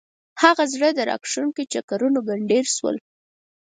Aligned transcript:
هغه 0.41 0.63
زړه 0.73 0.89
راکښونکي 1.09 1.63
چکرونه 1.73 2.19
ګنډېر 2.27 2.65
شول. 2.75 2.95